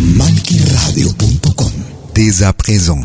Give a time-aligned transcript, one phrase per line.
[0.00, 1.72] Malquiradio.com
[2.14, 3.00] Dès à présent.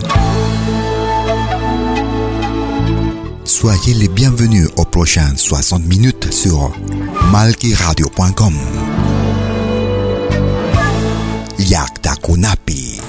[3.44, 6.72] Soyez les bienvenus aux prochaines 60 minutes sur
[7.32, 8.54] malquiradio.com.
[11.58, 13.02] Yakta Kunapi.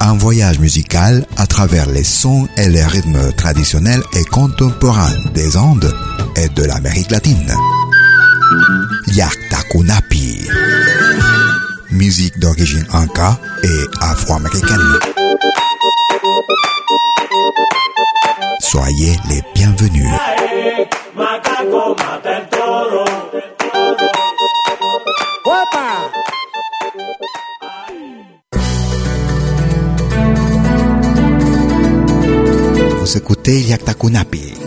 [0.00, 5.94] Un voyage musical à travers les sons et les rythmes traditionnels et contemporains des Andes
[6.36, 7.54] et de l'Amérique latine.
[9.14, 10.46] Yakta Kunapi.
[11.90, 14.98] Musique d'origine inca et afro-américaine.
[18.60, 20.08] Soyez les bienvenus.
[21.16, 23.04] Macaco mata el toro.
[33.00, 34.65] Vous écoutez Yakta Kunapi.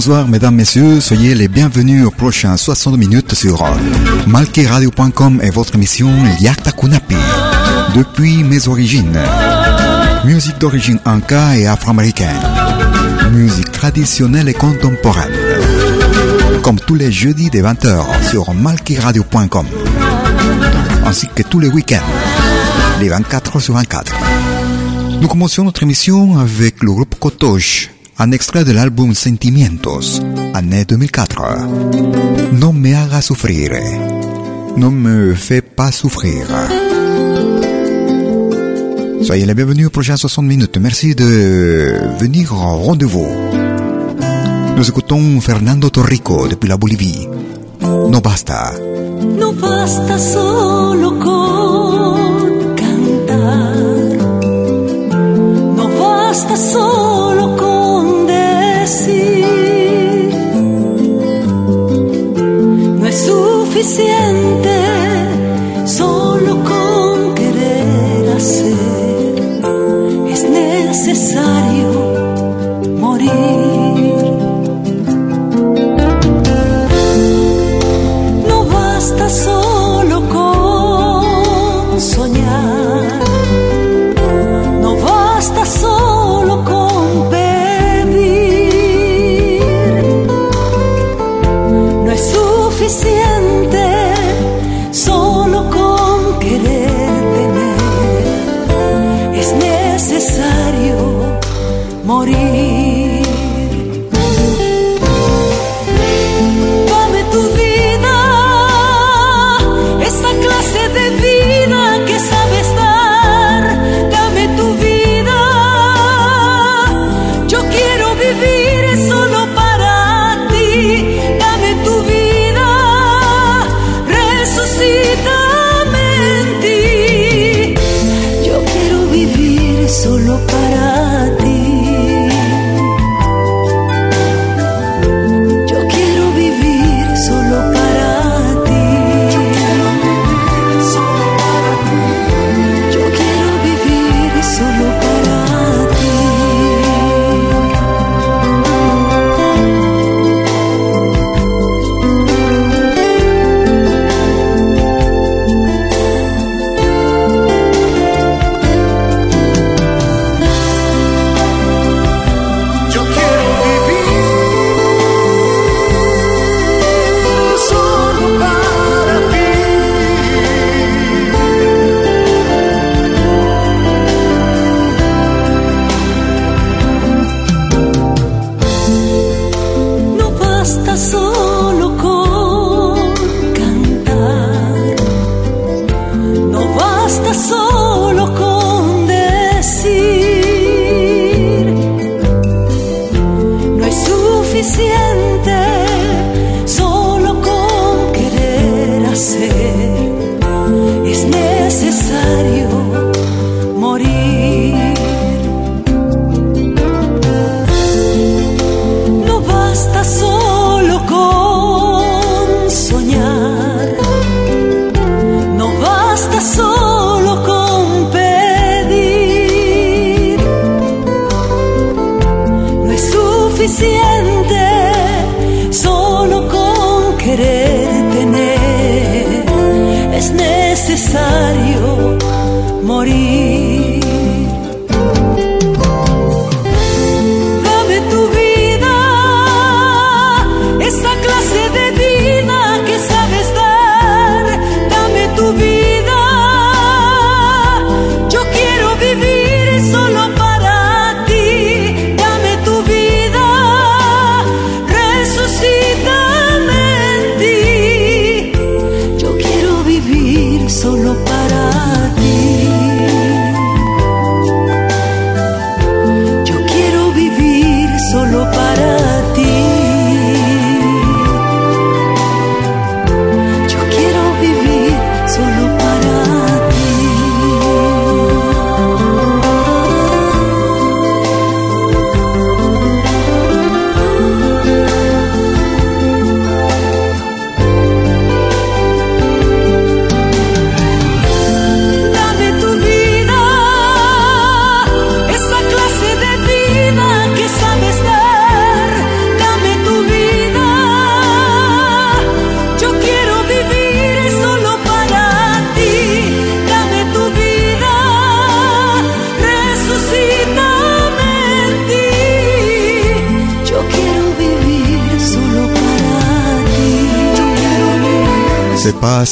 [0.00, 3.62] Bonsoir mesdames, messieurs, soyez les bienvenus aux prochains 60 minutes sur
[4.26, 6.10] malqueradio.com et votre émission
[6.40, 7.16] Yakta Kunapi.
[7.94, 9.20] Depuis mes origines.
[10.24, 12.40] Musique d'origine inca et afro-américaine.
[13.32, 15.34] Musique traditionnelle et contemporaine.
[16.62, 19.66] Comme tous les jeudis des 20h sur malkiradio.com.
[21.04, 22.00] Ainsi que tous les week-ends,
[23.02, 24.14] les 24 sur 24.
[25.20, 30.20] Nous commençons notre émission avec le groupe Kotosh, un extrait de l'album Sentimientos,
[30.52, 31.42] année 2004.
[32.52, 33.72] No me haga sufrir.
[34.76, 36.46] No me fais pas souffrir.
[39.22, 40.76] Soyez les bienvenus aux prochaines 60 minutes.
[40.78, 43.26] Merci de venir au rendez-vous.
[44.76, 47.26] Nous écoutons Fernando Torrico depuis la Bolivie.
[47.80, 48.74] No basta.
[49.38, 53.76] No basta solo con cantar.
[55.74, 57.09] No basta solo
[63.82, 64.76] suficiente
[65.86, 68.74] solo con querer hacer.
[70.28, 71.89] Es necesario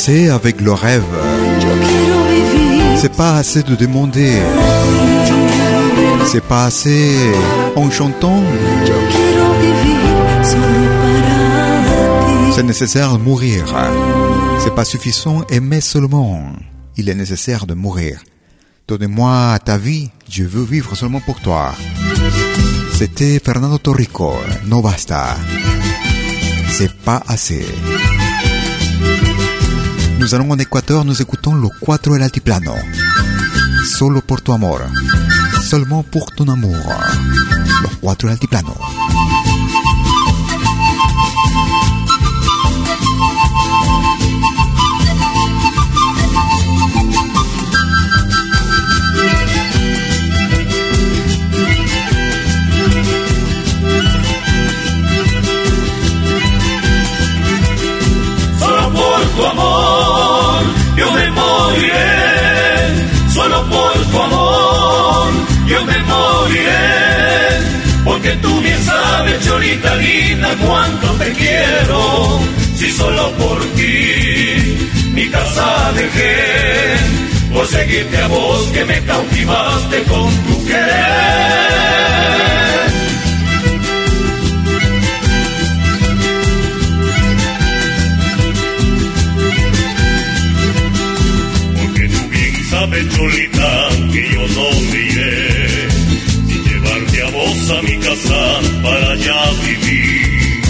[0.08, 1.04] avec le rêve.
[2.96, 4.32] C'est pas assez de demander.
[6.26, 7.14] C'est pas assez
[7.76, 8.42] en chantant.
[12.52, 13.66] C'est nécessaire de mourir.
[14.60, 16.52] C'est pas suffisant aimer seulement.
[16.96, 18.22] Il est nécessaire de mourir.
[18.88, 21.74] Donne-moi ta vie, je veux vivre seulement pour toi.
[22.94, 24.32] C'était Fernando Torrico,
[24.64, 25.36] no basta.
[26.70, 27.66] C'est pas assez.
[30.18, 32.74] Nous allons en Équateur, nous écoutons le Cuatro del Altiplano.
[33.86, 34.80] Solo por tu amor.
[35.62, 36.76] Seulement pour ton amour.
[37.82, 38.74] Los Cuatro del Altiplano.
[63.32, 65.32] Solo por tu amor
[65.66, 66.98] yo me moriré.
[68.04, 72.40] Porque tú bien sabes, Cholita linda, cuánto te quiero.
[72.74, 76.96] Si solo por ti mi casa dejé.
[77.52, 81.67] Por seguirte a vos que me cautivaste con tu querer.
[92.98, 95.88] Bien sabes, Cholita, que yo no me iré
[96.46, 100.62] sin llevarte a vos a mi casa para allá vivir.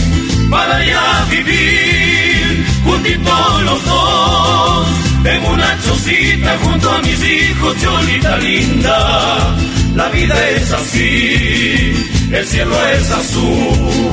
[0.50, 4.88] Para allá vivir, juntitos los dos,
[5.24, 9.56] en una chocita junto a mis hijos, Cholita linda.
[9.94, 11.92] La vida es así,
[12.32, 14.10] el cielo es azul,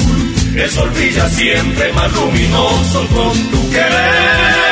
[0.55, 4.64] el sol brilla siempre más luminoso con tu querer.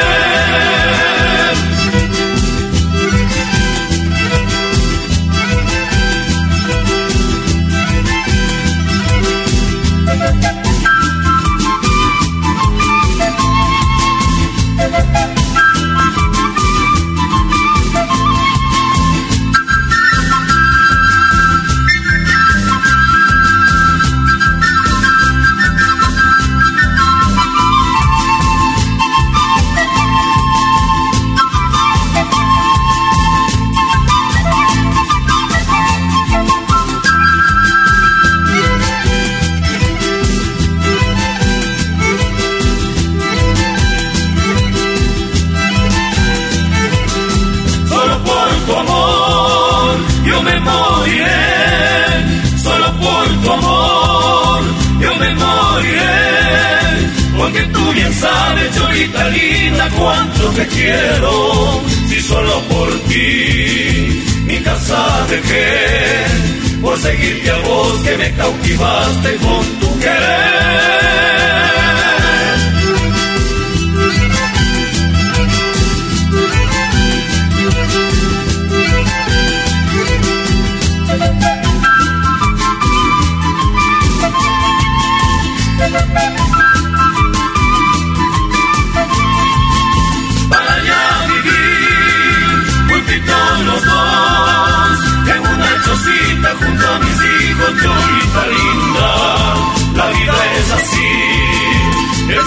[58.51, 61.81] Bien sabes, Cholita linda, cuánto te quiero.
[62.07, 66.81] Si solo por ti mi casa dejé.
[66.81, 71.32] Por seguirte a vos que me cautivaste con tu querer.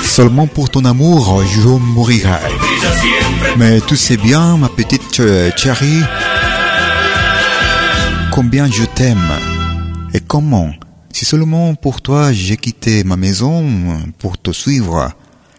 [0.04, 2.30] Seulement pour ton amour, je mourirai.
[3.56, 6.02] Mais tu sais bien, ma petite euh, chérie,
[8.32, 9.30] combien je t'aime.
[10.14, 10.70] Et comment
[11.12, 13.64] Si seulement pour toi j'ai quitté ma maison
[14.18, 15.10] pour te suivre,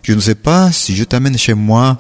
[0.04, 1.98] je ne sais pas si je t'amène chez moi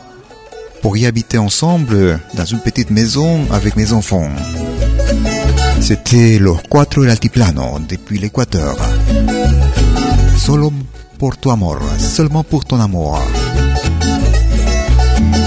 [0.81, 4.29] pour y habiter ensemble dans une petite maison avec mes enfants.
[5.79, 8.75] C'était los cuatro del altiplano depuis l'Équateur.
[10.37, 10.71] Solo
[11.17, 13.19] por tu amor, seulement pour ton amour.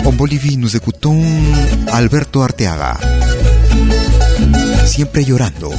[0.05, 1.23] En Bolivie, nous écoutons
[1.93, 2.99] Alberto Arteaga.
[4.87, 5.71] Siempre llorando.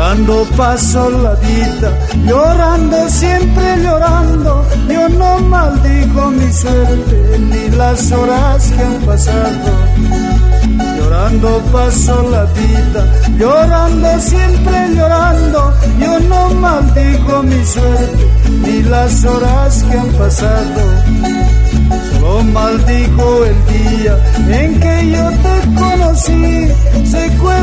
[0.00, 1.92] Llorando paso la vida,
[2.24, 4.66] llorando siempre llorando.
[4.88, 9.70] Yo no maldigo mi suerte ni las horas que han pasado.
[10.96, 13.02] Llorando paso la vida,
[13.36, 15.74] llorando siempre llorando.
[16.00, 18.24] Yo no maldigo mi suerte
[18.62, 20.80] ni las horas que han pasado.
[22.12, 26.70] Solo maldigo el día en que yo te conocí.
[26.94, 27.59] No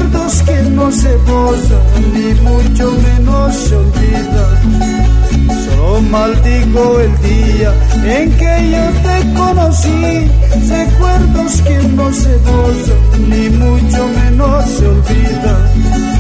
[2.14, 4.56] ni mucho menos se olvidan.
[5.66, 10.32] Solo maldigo el día en que yo te conocí,
[10.70, 16.17] recuerdos que no se borran, ni mucho menos se olvidan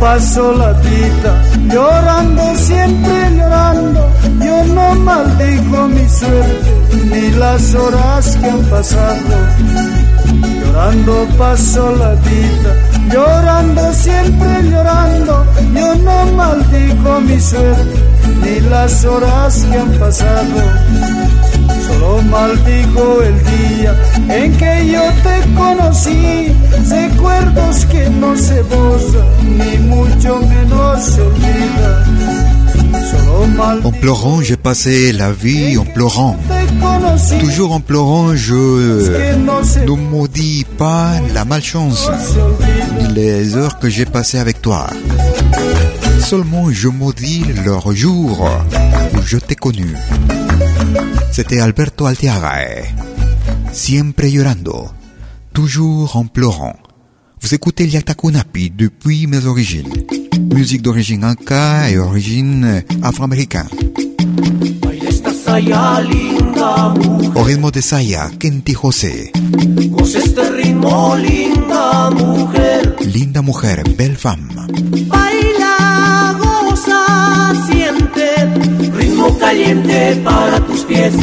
[0.00, 1.42] paso la vida,
[1.72, 4.10] llorando, siempre llorando.
[4.40, 6.70] Yo no maldigo mi suerte,
[7.10, 9.34] ni las horas que han pasado.
[10.60, 12.72] Llorando paso la vida,
[13.12, 15.46] llorando, siempre llorando.
[15.74, 18.02] Yo no maldigo mi suerte,
[18.42, 21.17] ni las horas que han pasado.
[21.88, 23.96] Solo maldigo el día
[24.28, 26.52] en que yo te conocí,
[26.90, 32.38] recuerdos que no se borran, ni mucho menos se olvidan.
[33.84, 36.36] En pleurant, j'ai passé la vie en pleurant.
[37.40, 42.10] Toujours en pleurant, je ne maudis pas la malchance,
[43.00, 44.88] ni les heures que j'ai passées avec toi.
[46.20, 48.48] Seulement je maudis leur jour
[49.14, 49.96] où je t'ai connu.
[51.38, 52.82] C'était Alberto Altiaga.
[53.70, 54.88] Siempre llorando,
[55.52, 56.74] toujours en pleurant.
[57.40, 59.86] Vous écoutez Liatakunapi depuis mes origines.
[60.52, 63.68] Musique d'origine inca et origine afro-américaine.
[67.36, 69.30] Au rythme de Saya, Kenti José.
[73.14, 74.66] Linda mujer, belle femme.
[79.48, 81.14] Caliente para tus pies.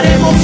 [0.00, 0.39] haremos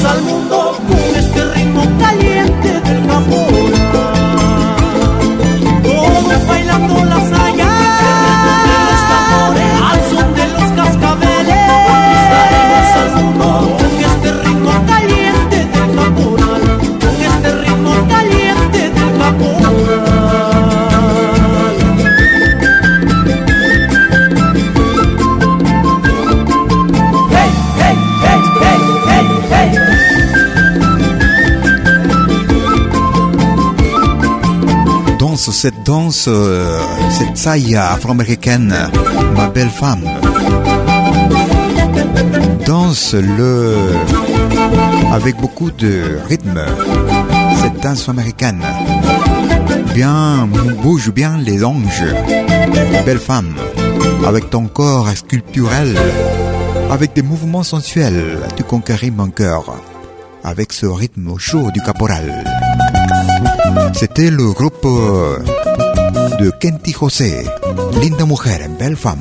[35.87, 38.75] danse, euh, cette saïa afro-américaine,
[39.37, 40.03] ma belle femme.
[42.67, 43.77] Danse le
[45.13, 46.61] avec beaucoup de rythme,
[47.63, 48.63] cette danse américaine.
[49.95, 50.49] Bien,
[50.83, 52.05] bouge bien les anges,
[53.07, 53.55] belle femme,
[54.27, 55.97] avec ton corps sculpturel,
[56.91, 59.77] avec des mouvements sensuels, tu conquéris mon cœur,
[60.43, 62.45] avec ce rythme chaud du caporal.
[63.95, 65.39] C'était le groupe euh,
[66.39, 67.45] de Kenty José,
[68.01, 69.19] Linda Mujer en Belfam.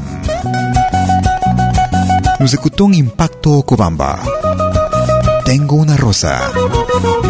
[2.39, 4.19] Nos escuchó un impacto Cobamba.
[5.45, 6.51] Tengo una rosa,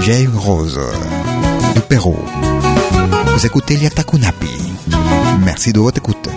[0.01, 0.79] J'ai une rose,
[1.75, 2.15] du Perú.
[3.31, 4.49] Nos escuché Takunapi.
[5.43, 6.34] Merci de votre écoute.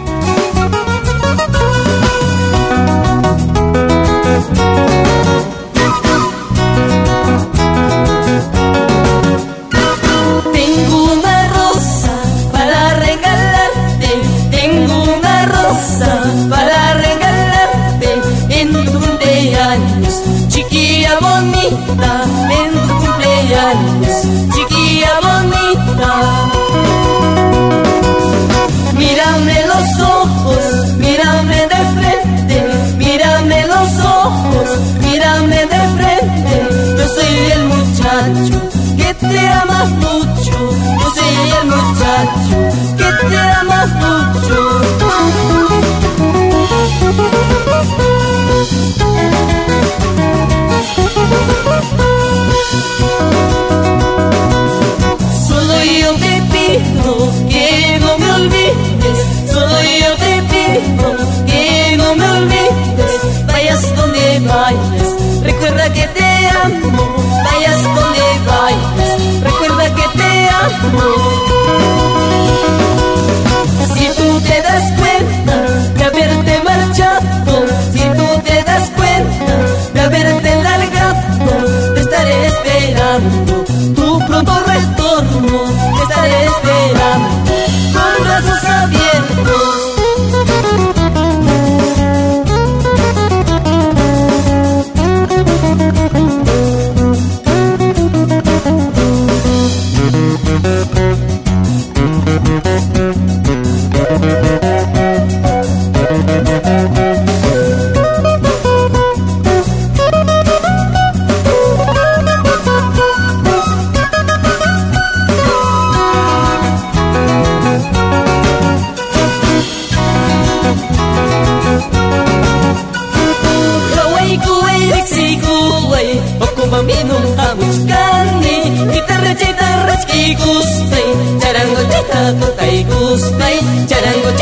[133.88, 134.38] 家人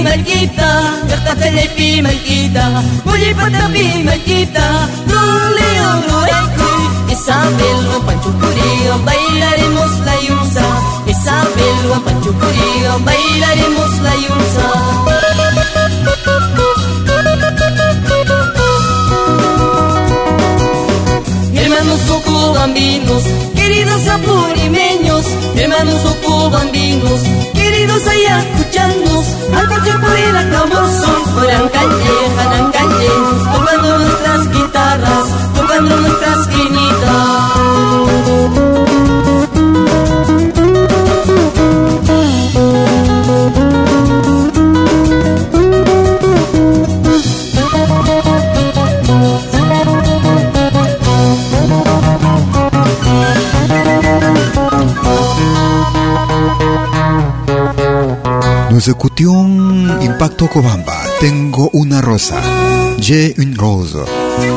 [0.00, 0.82] في ملكيتا
[1.12, 6.70] اختفى اللي في ملكيتا واللي فتى في ملكيتا رولي ورويكي
[7.14, 10.66] Isabel o Panchucurío bailaremos la yunza
[11.12, 14.68] Isabel o Panchucurío bailaremos la yunza
[21.60, 23.22] Hermanos cubambinos,
[23.54, 25.24] queridos apurimeños,
[25.56, 27.20] hermanos cubambinos,
[27.80, 31.38] perdidos allá escuchando al por el acabozón.
[31.38, 33.08] Oran calle, jalan calle,
[33.52, 37.59] tocando nuestras guitarras, tocando nuestras guinitas.
[58.70, 59.48] Nous écoutions
[60.00, 62.40] Impacto Cobamba, Tengo una rosa,
[62.98, 63.98] J'ai une rose.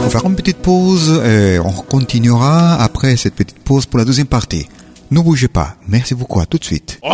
[0.05, 4.27] On faire une petite pause et on continuera après cette petite pause pour la deuxième
[4.27, 4.67] partie.
[5.11, 5.75] Ne bougez pas.
[5.87, 6.39] Merci beaucoup.
[6.39, 6.99] À tout de suite.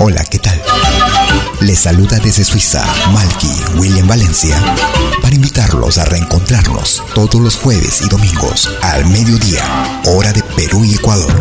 [0.00, 0.58] Hola, ¿qué tal?
[1.60, 4.56] Les saluda desde Suiza Malky William Valencia
[5.20, 9.64] para invitarlos a reencontrarnos todos los jueves y domingos al mediodía,
[10.06, 11.34] hora de Perú y Ecuador,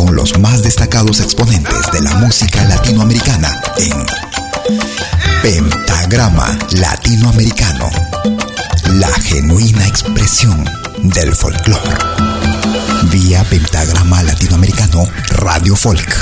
[0.00, 4.06] con los más destacados exponentes de la música latinoamericana en
[5.42, 7.90] Pentagrama Latinoamericano,
[8.94, 10.64] la genuina expresión
[11.02, 12.39] del folclore.
[13.08, 16.14] Vía Pentagrama Latinoamericano Radio Folk.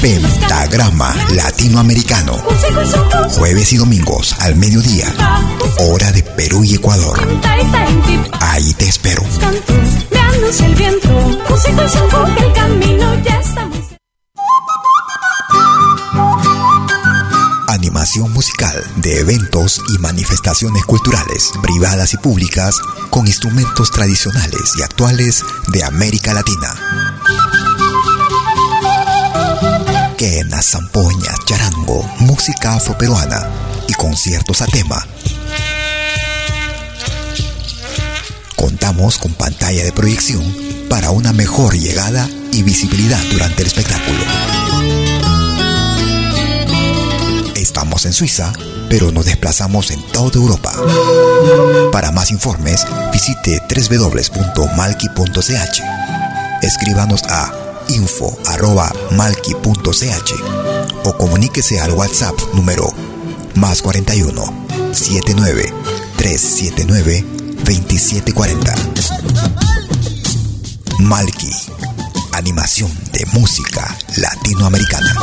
[0.00, 2.42] Pentagrama Latinoamericano.
[3.36, 5.14] Jueves y domingos al mediodía.
[5.78, 7.18] Hora de Perú y Ecuador.
[8.40, 9.22] Ahí te espero.
[12.38, 13.42] El camino ya
[18.14, 22.76] musical de eventos y manifestaciones culturales, privadas y públicas,
[23.10, 26.72] con instrumentos tradicionales y actuales de América Latina.
[30.16, 33.50] Quena, zampoña, charango, música afroperuana
[33.88, 35.04] y conciertos a tema.
[38.54, 40.44] Contamos con pantalla de proyección
[40.88, 45.05] para una mejor llegada y visibilidad durante el espectáculo.
[47.76, 48.54] Estamos en Suiza,
[48.88, 50.72] pero nos desplazamos en toda Europa.
[51.92, 55.12] Para más informes, visite www.malki.ch.
[56.62, 57.52] Escríbanos a
[57.88, 58.64] info.malki.ch
[61.04, 62.90] o comuníquese al WhatsApp número
[63.56, 64.42] más 41
[64.94, 65.74] 79
[66.16, 67.26] 379
[67.62, 68.74] 2740.
[71.00, 71.52] Malki,
[72.32, 75.14] animación de música latinoamericana.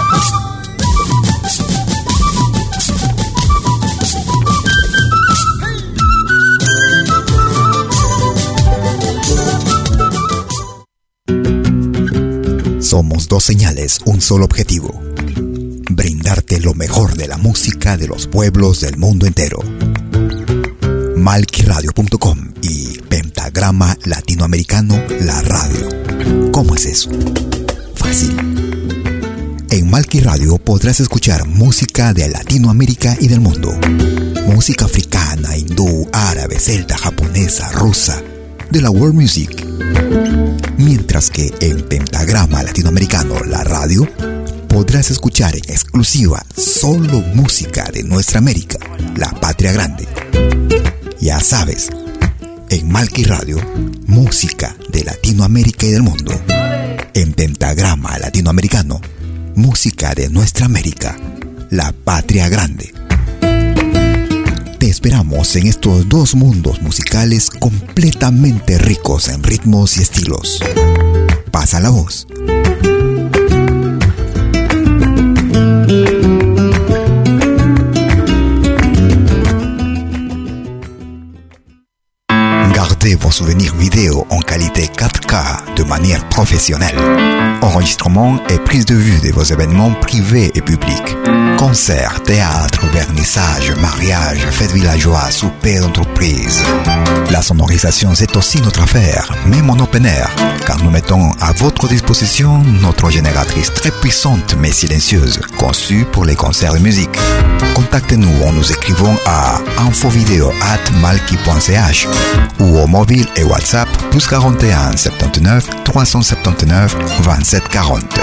[13.33, 15.01] Dos señales, un solo objetivo.
[15.89, 19.59] Brindarte lo mejor de la música de los pueblos del mundo entero.
[21.15, 26.51] Malquiradio.com y Pentagrama Latinoamericano La Radio.
[26.51, 27.09] ¿Cómo es eso?
[27.95, 28.35] Fácil.
[29.69, 33.71] En Malqui Radio podrás escuchar música de Latinoamérica y del mundo.
[34.45, 38.21] Música africana, hindú, árabe, celta, japonesa, rusa,
[38.69, 39.65] de la world music.
[40.77, 44.07] Mientras que en Pentagrama Latinoamericano, la radio,
[44.67, 48.77] podrás escuchar en exclusiva solo música de nuestra América,
[49.15, 50.07] la patria grande.
[51.19, 51.89] Ya sabes,
[52.69, 53.57] en Malqui Radio,
[54.07, 56.33] música de Latinoamérica y del mundo.
[57.13, 58.99] En Pentagrama Latinoamericano,
[59.55, 61.15] música de nuestra América,
[61.69, 63.02] la patria grande.
[64.84, 70.62] Te esperamos en estos dos mundos musicales completamente ricos en ritmos y estilos.
[71.52, 72.28] Pasa la voz.
[83.03, 86.95] Vos souvenirs vidéo en qualité 4K de manière professionnelle.
[87.61, 91.17] Enregistrement et prise de vue de vos événements privés et publics.
[91.57, 96.63] Concerts, théâtre, vernissage, mariage, fêtes villageois, souper d'entreprise.
[97.29, 100.29] La sonorisation, c'est aussi notre affaire, même en open air,
[100.65, 106.35] car nous mettons à votre disposition notre génératrice très puissante mais silencieuse, conçue pour les
[106.35, 107.17] concerts de musique.
[107.75, 112.07] Contactez-nous en nous écrivant à infovideo at malki.ch
[112.59, 118.19] ou au mobile et WhatsApp plus 41 79 379 27 40.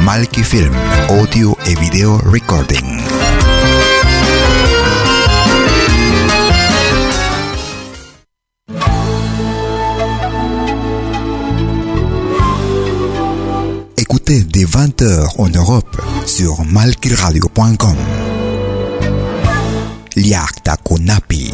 [0.00, 0.74] Malki Film,
[1.10, 3.00] audio et vidéo recording.
[13.96, 17.96] Écoutez dès 20h en Europe sur malkiradio.com.
[20.16, 21.52] Liakta Kunapi.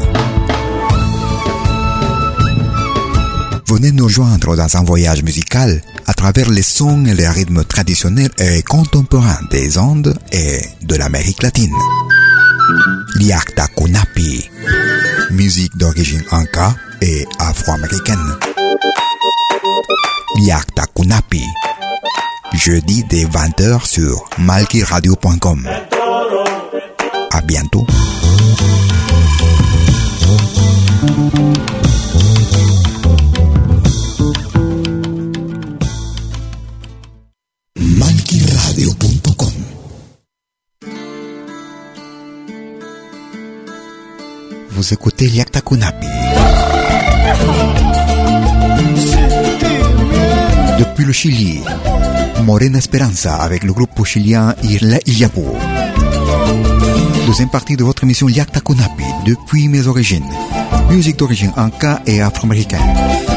[3.68, 8.30] venez nous joindre dans un voyage musical à travers les sons et les rythmes traditionnels
[8.38, 11.74] et contemporains des Andes et de l'Amérique latine.
[13.16, 14.48] Liakta Kunapi,
[15.30, 18.36] musique d'origine anka et afro-américaine.
[20.36, 21.42] Liakta Kunapi,
[22.54, 25.68] jeudi dès 20h sur malkiradio.com.
[27.32, 27.86] À bientôt.
[44.76, 46.06] Vous écoutez Liakta Kunapi.
[50.78, 51.62] Depuis le Chili,
[52.44, 55.56] Morena Esperanza avec le groupe chilien Irla Iyapo.
[57.26, 60.28] Deuxième partie de votre émission Liakta Kunapi, depuis mes origines.
[60.90, 63.35] Musique d'origine anka et afro-américaine.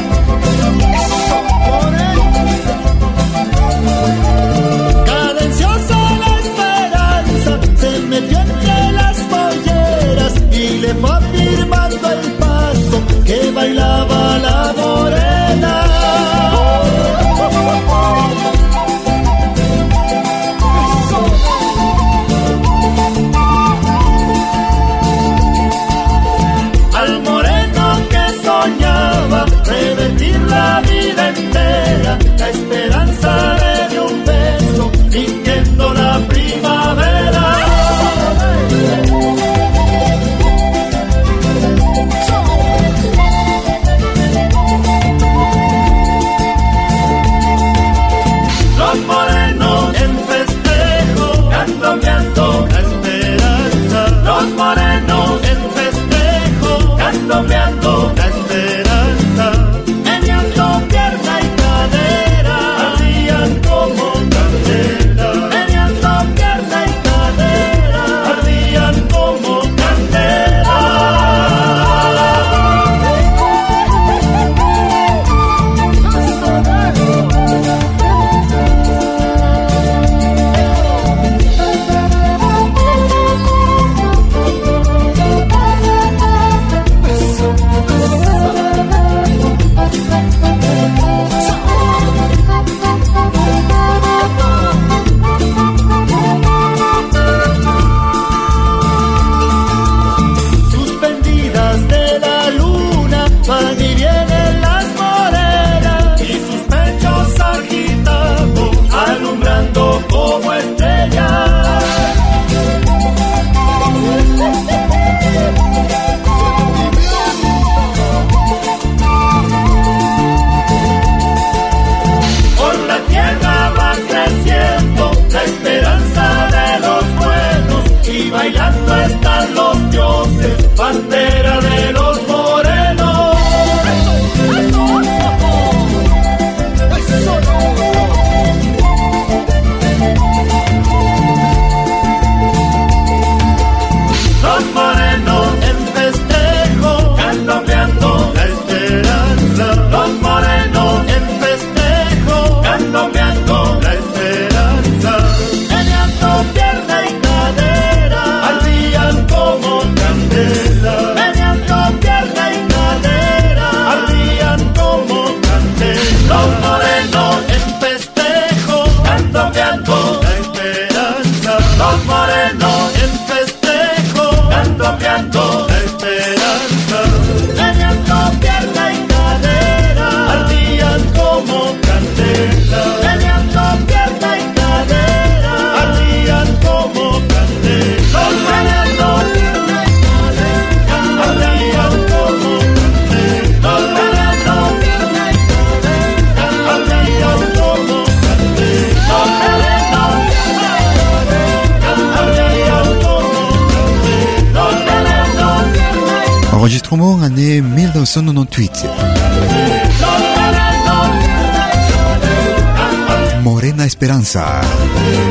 [213.44, 214.62] Morena Esperanza,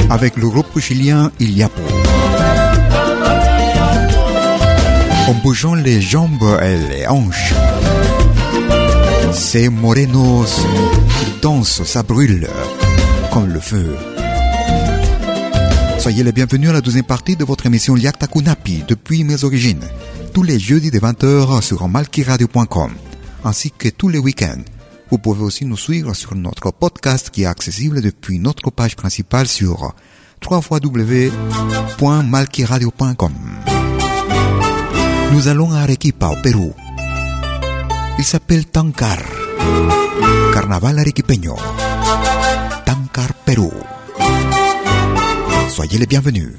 [0.10, 1.82] avec le groupe chilien Iliapo.
[5.28, 7.54] En bougeant les jambes et les hanches,
[9.34, 10.66] ces morenos
[11.42, 12.48] dansent, ça brûle
[13.34, 14.19] comme le feu.
[16.00, 19.84] Soyez les bienvenus à la deuxième partie de votre émission Liak Takunapi depuis mes origines,
[20.34, 22.91] tous les jeudis de 20h sur malkiradio.com,
[23.43, 24.64] ainsi que tous les week-ends.
[25.12, 29.47] Vous pouvez aussi nous suivre sur notre podcast qui est accessible depuis notre page principale
[29.47, 29.93] sur
[30.50, 33.34] www.malkiradio.com.
[35.34, 36.74] Nous allons à Arequipa, au Pérou.
[38.18, 39.18] Il s'appelle Tancar.
[40.54, 41.58] Carnaval Arequipeño.
[42.86, 43.74] Tancar, Pérou.
[45.70, 46.54] Soyez les bienvenus.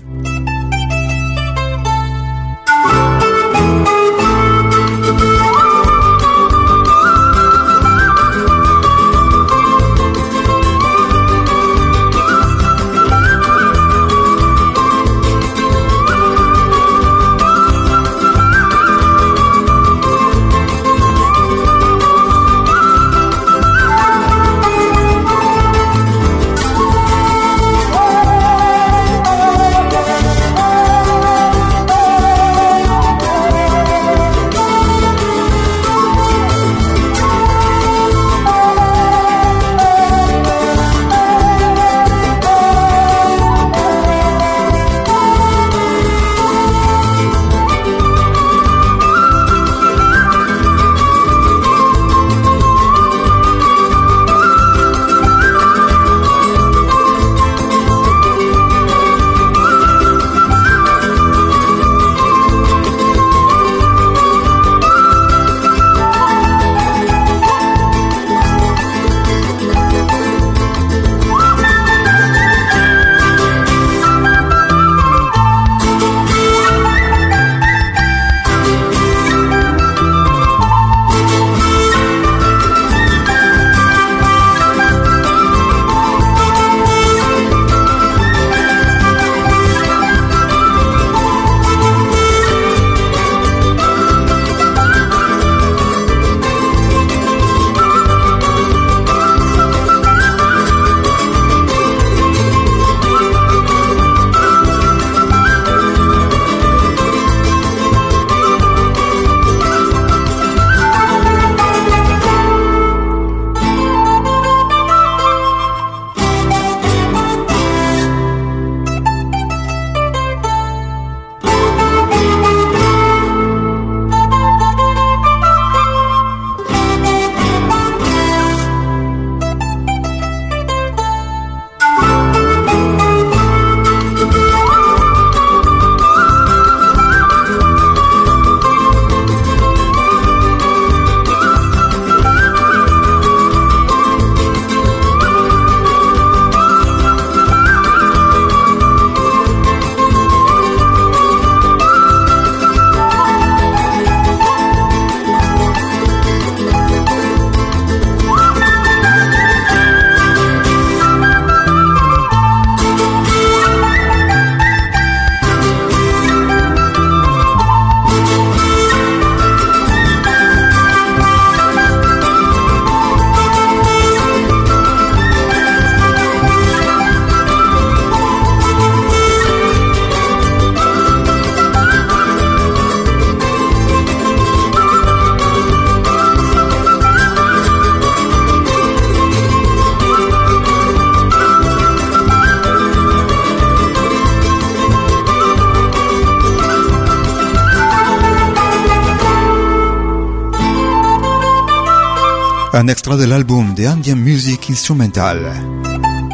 [202.73, 205.53] Un extrait de l'album de Indian Music Instrumental,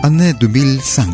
[0.02, 1.08] année 2005.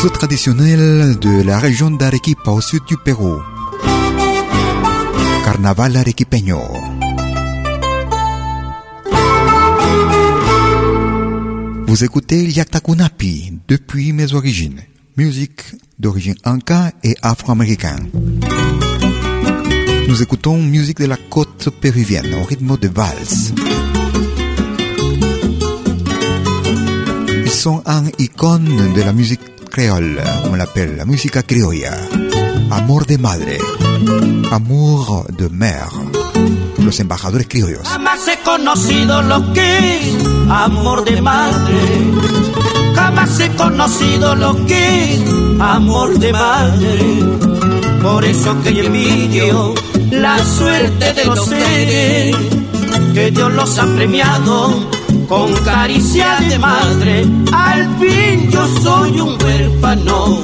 [0.00, 3.42] Ce traditionnel de la région d'Arequipa au sud du Pérou.
[5.44, 6.60] Carnaval arequipeño.
[11.88, 14.80] Vous écoutez Yaktakunapi depuis mes origines.
[15.16, 15.62] Musique
[15.98, 18.10] d'origine inca et afro-américaine.
[20.08, 23.52] Nous écoutons musique de la côte péruvienne au rythme de valse.
[27.44, 29.40] Ils sont un icône de la musique
[29.70, 31.94] créole, on l'appelle la musica criolla.
[32.70, 33.58] Amor de madre,
[34.52, 35.92] amour de mère.
[36.84, 37.82] Los embajadores criollos.
[37.82, 41.74] Jamás he conocido lo que es amor de madre.
[42.94, 45.20] Jamás he conocido lo que es
[45.58, 47.55] amor de madre.
[48.06, 49.74] Por eso que yo envidio
[50.12, 52.36] la suerte de los seres
[53.12, 54.88] que Dios los ha premiado
[55.28, 57.26] con caricia de madre.
[57.52, 60.38] Al fin yo soy un huérfano,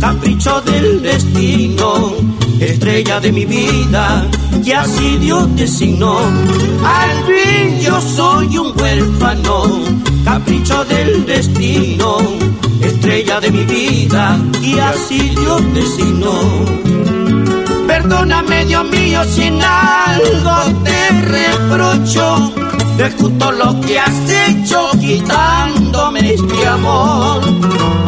[0.00, 2.14] capricho del destino,
[2.60, 4.24] estrella de mi vida,
[4.64, 6.20] que así Dios designó.
[6.20, 9.80] Al fin yo soy un huérfano,
[10.24, 12.18] capricho del destino,
[12.82, 16.38] estrella de mi vida, y así Dios designó.
[17.86, 22.52] Perdóname, Dios mío, si algo te reprocho
[22.98, 27.40] de justo lo que has hecho quitándome este amor.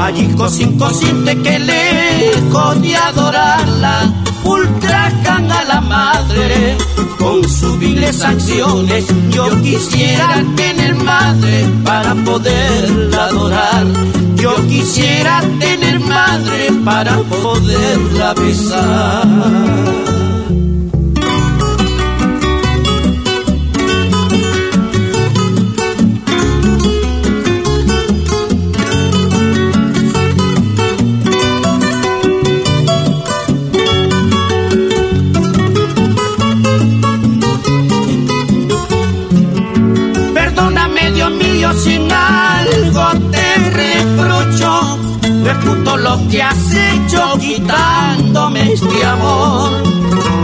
[0.01, 4.13] Allí inconsciente que lejos de adorarla,
[4.43, 6.77] ultrajan a la madre
[7.19, 9.07] con subiles acciones.
[9.31, 13.87] Yo quisiera tener madre para poderla adorar.
[14.41, 19.27] Yo quisiera tener madre para poderla besar.
[47.71, 49.83] Quitándome este amor.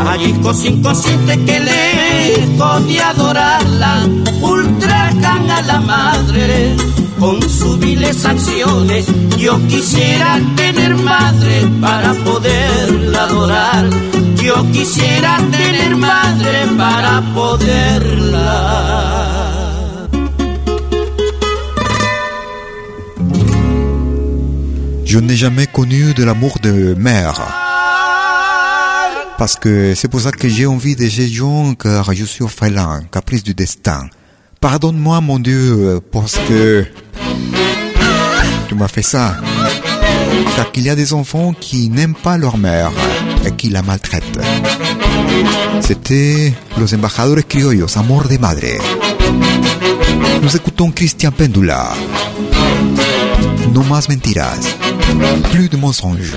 [0.08, 4.06] Allí inconsciente que lejos de adorarla,
[4.40, 6.76] ultrajan a la madre
[7.18, 9.06] con subiles acciones.
[9.38, 13.90] Yo quisiera tener madre para poderla adorar.
[14.42, 19.15] Yo quisiera tener madre para poderla
[25.16, 27.40] Je n'ai jamais connu de l'amour de mère.
[29.38, 33.42] Parce que c'est pour ça que j'ai envie de gens car je suis orphelin, caprice
[33.42, 34.10] du destin.
[34.60, 36.84] Pardonne-moi mon Dieu, parce que
[38.68, 39.38] tu m'as fait ça.
[40.54, 42.92] Car qu'il y a des enfants qui n'aiment pas leur mère
[43.46, 44.38] et qui la maltraitent.
[45.80, 48.76] C'était Los Embajadores Criollos, Amor de Madre.
[50.42, 51.94] Nous écoutons Christian Pendula.
[53.76, 54.74] No más mentiras.
[55.52, 56.32] Plus de mensonges.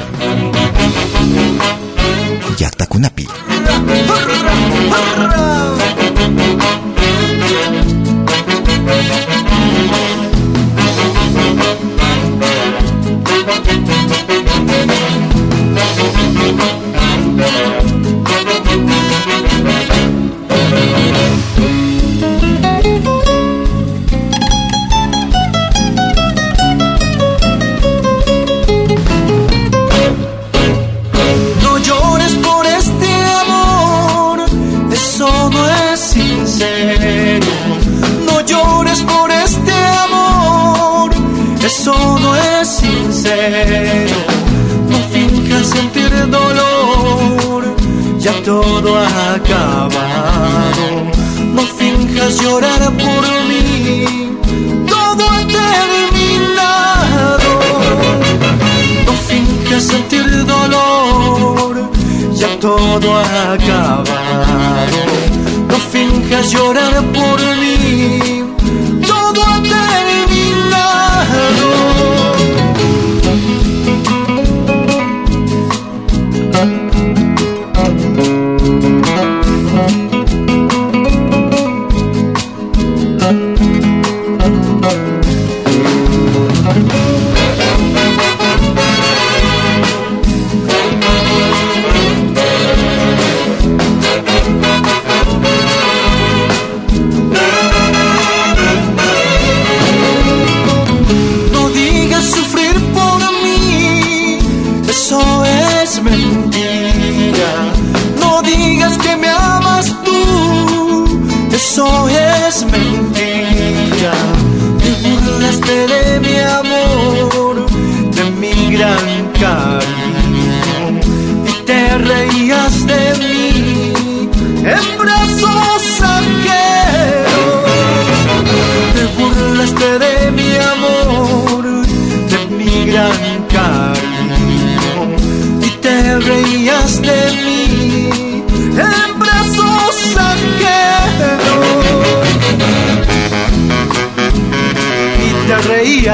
[2.57, 3.29] Yatakunapi.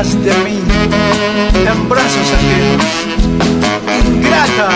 [0.04, 0.60] De mí
[1.66, 2.86] en brazos ajenos.
[4.06, 4.70] Ingrata.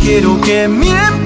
[0.00, 1.17] quiero que mientas,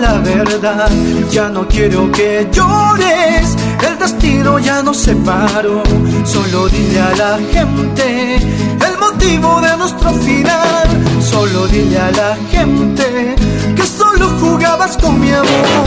[0.00, 0.90] la verdad.
[1.30, 5.82] Ya no quiero que llores, el destino ya nos separó.
[6.24, 10.88] Solo dile a la gente el motivo de nuestro final.
[11.20, 13.34] Solo dile a la gente
[13.76, 15.86] que solo jugabas con mi amor.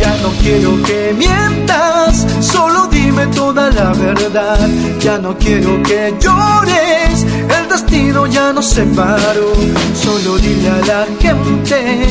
[0.00, 4.68] Ya no quiero que mientas, solo dime toda la verdad.
[5.00, 7.07] Ya no quiero que llores,
[7.56, 9.52] el destino ya nos separó.
[9.94, 12.02] Solo dile a la gente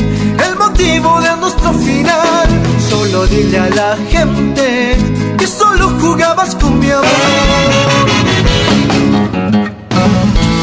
[0.46, 2.48] el motivo de nuestro final.
[2.88, 4.96] Solo dile a la gente
[5.38, 7.04] que solo jugabas con mi amor.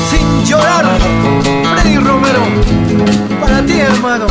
[0.09, 0.85] Sin llorar,
[1.75, 2.43] Freddy Romero,
[3.41, 4.25] para ti hermano.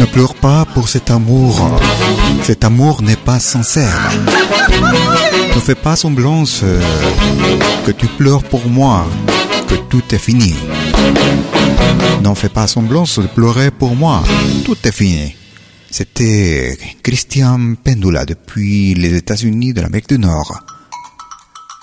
[0.00, 1.80] Ne pleure pas pour cet amour.
[2.42, 4.10] Cet amour n'est pas sincère.
[5.54, 6.62] Ne fais pas semblance
[7.84, 9.06] que tu pleures pour moi,
[9.68, 10.54] que tout est fini.
[12.22, 14.22] N'en fais pas semblance de pleurer pour moi,
[14.64, 15.34] tout est fini.
[15.90, 20.60] C'était Christian Pendula depuis les États-Unis de l'Amérique du Nord.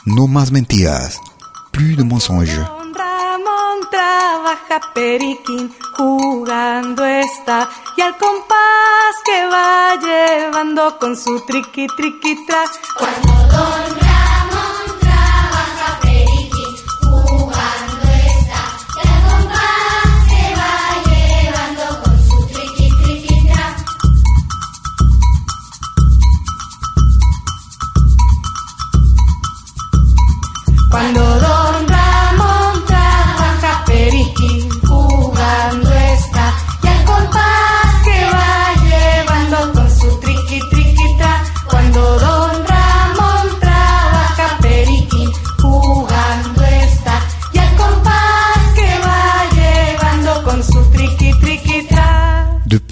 [0.06, 1.18] No más mentiras,
[1.72, 2.60] plus de mensonges.
[4.14, 12.64] Trabaja periquín, jugando está y al compás que va llevando con su triqui triqui tra.
[13.00, 18.62] Cuando Don Ramón trabaja periquín, jugando está
[19.04, 20.78] y al compás que va
[21.10, 23.66] llevando con su triqui triqui tra.
[30.92, 31.33] Cuando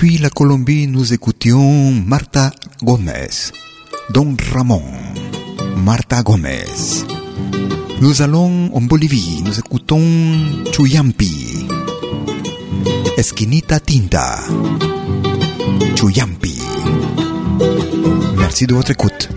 [0.02, 2.50] Depuis la Colombie, nous écoutions Marta
[2.82, 3.52] Gomez,
[4.10, 4.82] Don Ramón,
[5.78, 6.66] Marta Gomez.
[8.02, 10.02] Nous allons en Bolivie, nous écoutons
[10.74, 11.68] Chuyampi,
[13.16, 14.40] Esquinita Tinta,
[15.96, 16.58] Chuyampi.
[18.40, 19.30] Merci de votre écoute.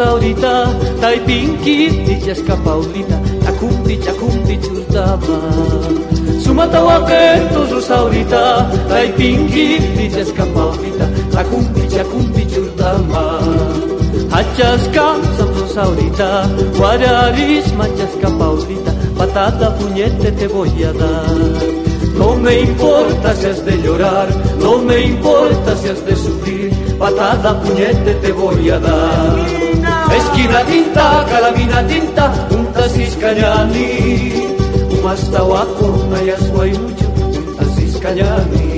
[0.00, 0.52] saudita,
[1.00, 1.76] taipinki
[2.50, 5.38] La paulita, takumti chakumti churtaba.
[6.42, 8.42] Sumata wakento su saudita,
[8.88, 13.24] taipinki tichasca paulita, takumti chakumti churtaba.
[14.34, 16.30] Hachasca sabro saudita,
[16.78, 21.36] guararis machasca paulita, patata puñete te voy a dar.
[22.18, 24.28] No me importa si has de llorar,
[24.64, 29.59] no me importa si has de sufrir, patada puñete te voy a dar.
[30.20, 34.32] Esquina tinta, calamina tinta, unta ciscañani,
[34.98, 37.06] umastahuaco, mayasguayucho,
[37.38, 38.70] unta ciscañani.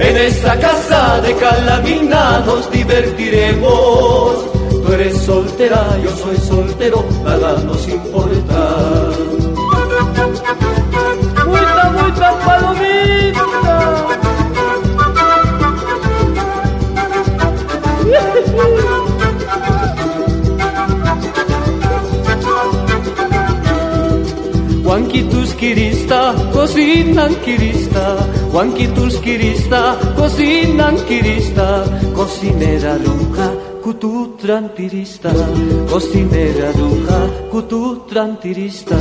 [0.00, 4.44] En esta casa de calamina nos divertiremos.
[4.84, 9.07] Tú eres soltera, yo soy soltero, nada nos importa.
[25.58, 28.16] Kirista, cocinan kirista.
[28.52, 31.84] Wankitus kirista, cocinan kirista.
[32.14, 33.52] Cocinera luja,
[33.82, 35.30] kututran tirista.
[35.90, 38.96] Cocinera luja, kututran tirista.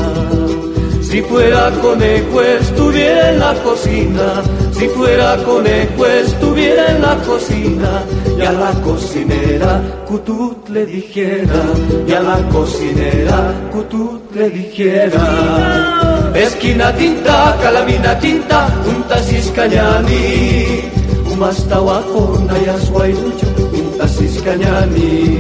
[1.02, 4.44] Si fuera conejo estuviera en la cocina,
[4.78, 8.04] si fuera conejo estuviera en la cocina,
[8.38, 11.62] y a la cocinera Cutut le dijera,
[12.08, 16.32] y a la cocinera Cutut le dijera.
[16.36, 20.92] Esquina tinta, calamina tinta, unta ciscañani,
[21.32, 25.40] umastahuaco, nayasguayducho, unta ciscañani.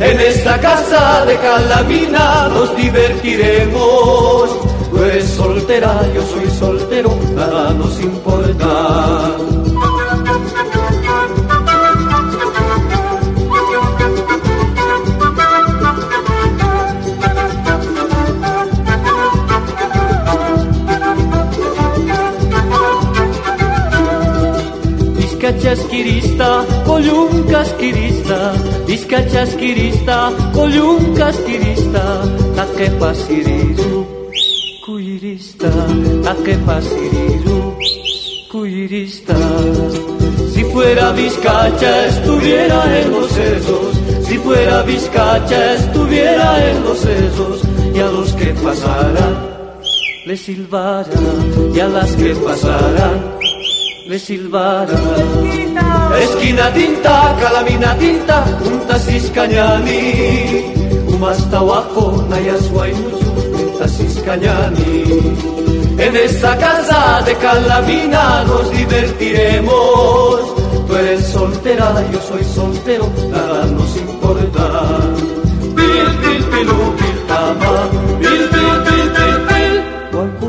[0.00, 4.50] En esta casa de Calamina nos divertiremos.
[4.90, 8.31] Tú eres soltera, yo soy soltero, nada nos importa.
[27.02, 28.52] Vizcachasquirista,
[28.86, 32.04] Coyuncasquirista, Vizcachasquirista, Coyuncasquirista,
[32.56, 34.06] Taquepasiriru,
[34.84, 35.70] Cuyirista,
[36.22, 37.76] Taquepasiriru,
[38.50, 39.36] Cuyirista.
[40.52, 47.62] Si fuera Vizcacha estuviera en los sesos, si fuera Vizcacha estuviera en los sesos,
[47.94, 49.52] y a los que pasaran
[50.26, 51.10] le silbara,
[51.74, 53.38] y a las que pasaran
[54.06, 54.94] le silbara.
[56.18, 60.74] Esquina tinta, calamina tinta, junta ciscañani,
[61.08, 65.04] umastahuaco, nayasuayusu, junta ciscañani.
[65.98, 70.40] En esta casa de calamina nos divertiremos.
[70.86, 74.88] Tú eres soltera, yo soy soltero, nada nos importa.
[75.76, 77.72] Pil, pil, pilu, pil, tama,
[78.20, 79.36] pil, pil, pil, pil,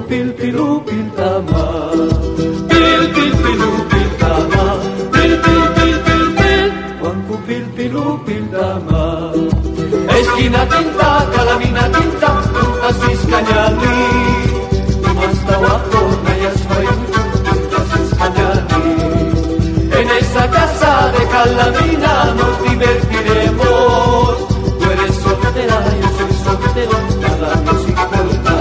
[0.09, 1.91] pil, pil, pil, tama.
[2.37, 2.52] Pil,
[8.25, 9.31] pilu, pil, tama.
[10.19, 13.99] Esquina tinta, calamina tinta, junta ciscañani.
[15.23, 16.23] Hasta abajo,
[19.99, 24.47] En esa casa de Calamina nos divertiremos.
[24.79, 28.55] Tú eres soltera, yo soy soltero, nada nos importa.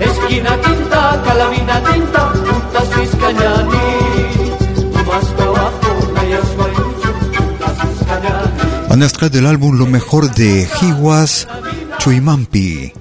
[0.00, 3.97] Esquina tinta, Calamina tinta, junta Ciscañani.
[8.90, 11.46] Un extrait de l'album Lo mejor de Hiwas
[11.98, 12.92] Chuimampi.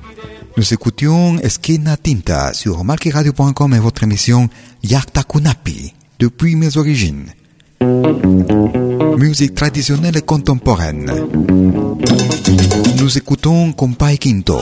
[0.58, 4.50] Nous écoutions Esquina Tinta sur malkiradio.com et votre émission
[4.84, 7.28] Yakta Kunapi, depuis mes origines.
[9.18, 11.12] Musique traditionnelle et contemporaine.
[12.98, 14.60] Nous écoutons Compay Quinto,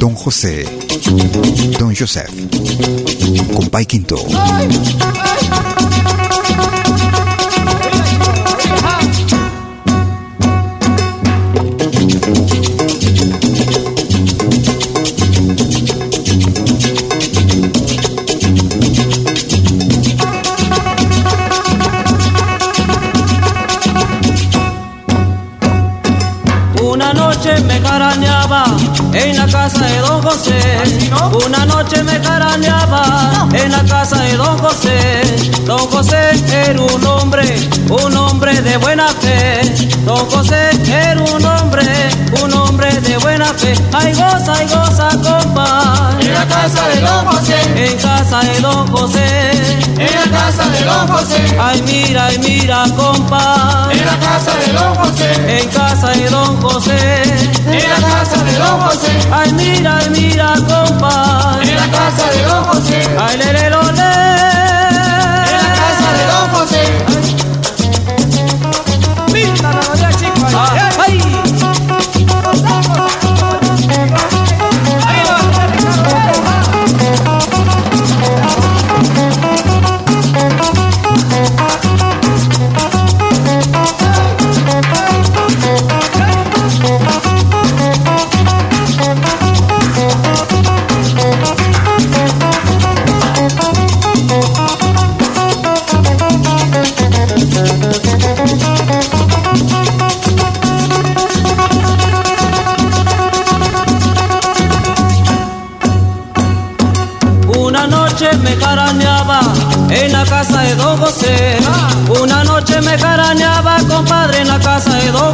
[0.00, 0.66] Don José,
[1.78, 2.30] Don Joseph,
[3.54, 4.18] Compay Quinto.
[29.14, 30.60] En la casa de don José.
[31.46, 35.22] Una noche me carañaba en la casa de don José.
[35.66, 36.30] Don José
[36.66, 37.44] era un hombre,
[37.88, 39.91] un hombre de buena fe.
[40.04, 41.84] Don José era un hombre,
[42.42, 43.72] un hombre de buena fe.
[43.92, 46.10] Ay goza, ay goza, compa.
[46.20, 47.56] En la casa de don José.
[47.76, 49.50] En casa de don José.
[49.98, 51.56] En la casa de don José.
[51.60, 53.88] Ay mira, ay mira, compa.
[53.92, 55.58] En la casa de don José.
[55.58, 57.22] En casa de don José.
[57.66, 59.12] En la casa de don José.
[59.32, 61.58] Ay mira, ay mira, compa.
[61.62, 63.08] En la casa de don José.
[63.20, 63.91] Ay le le lo
[70.70, 70.91] Yeah.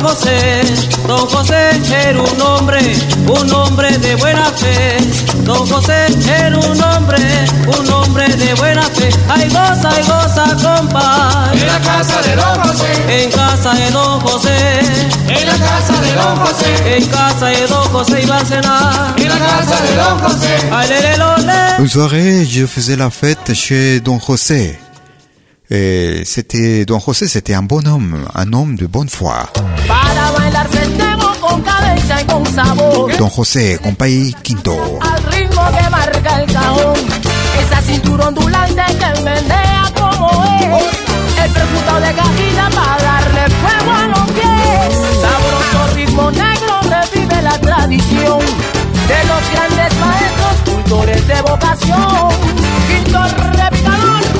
[0.08, 0.62] José.
[1.06, 1.70] Don José
[2.06, 2.78] era un hombre,
[3.28, 4.96] un hombre de buena fe.
[5.44, 7.18] Don José era un hombre,
[7.66, 9.08] un hombre de buena fe.
[9.28, 11.50] Ay goza, ay goza, compa.
[11.52, 12.90] En la casa de don José.
[13.08, 14.58] En casa de don José.
[15.28, 16.96] En la casa de don José.
[16.96, 19.14] En casa de don José iba a cenar.
[19.18, 20.54] En la casa de don José.
[20.72, 21.82] Ay le le lo le.
[21.82, 24.80] Une soirée, je faisais la fête chez Don José.
[25.70, 29.50] Et c'était, Don José, c'était un bon homme, un homme de bonne foi.
[29.86, 33.16] Para bailar festejo con cadencia y con sabor.
[33.18, 34.74] Don José, compay Quinto.
[35.02, 36.96] Al ritmo que marca el cajón.
[37.60, 41.44] Esa cintura ondulante que menea como es.
[41.44, 44.94] El percutado de cajita para darle fuego a los pies.
[45.20, 48.38] Sabroso ritmo negro revive la tradición.
[49.06, 52.28] De los grandes maestros, cultores de vocación.
[52.88, 54.37] Quinto repicador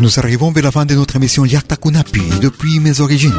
[0.00, 3.32] Nous arrivons vers la fin de notre émission Yakta Kunapi depuis mes origines.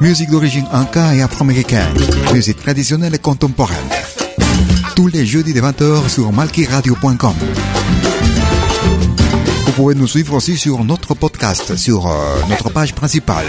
[0.00, 1.92] Musique d'origine inca et afro-américaine,
[2.32, 3.76] musique traditionnelle et contemporaine.
[4.94, 7.34] Tous les jeudis de 20h sur malkiradio.com.
[9.66, 12.12] Vous pouvez nous suivre aussi sur notre podcast, sur euh,
[12.48, 13.46] notre page principale.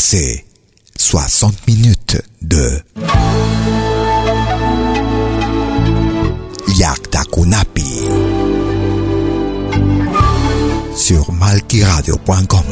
[0.00, 0.46] Passés
[0.96, 2.82] 60 minutes de
[6.68, 8.08] Yakta Kunapi
[10.96, 12.64] sur malkiradio.com.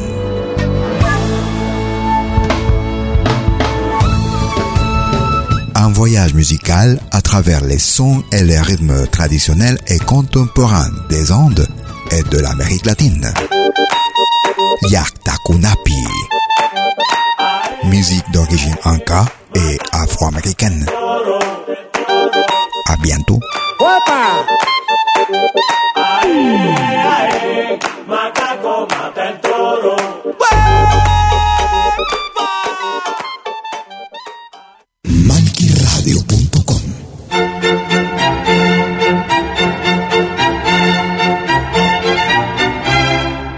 [5.74, 11.68] Un voyage musical à travers les sons et les rythmes traditionnels et contemporains des Andes
[12.10, 13.30] et de l'Amérique latine.
[14.90, 16.37] Yakta Kunapi.
[17.90, 19.24] Musique d'origine inca
[19.54, 20.84] et afro-américaine.
[22.86, 23.40] À bientôt.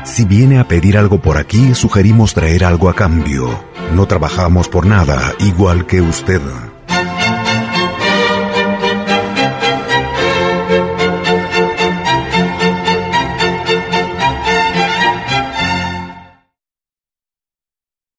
[0.05, 3.80] Si viene a pedir algo por aquí, sugerimos traer algo a cambio.
[3.95, 6.41] No trabajamos por nada, igual que usted.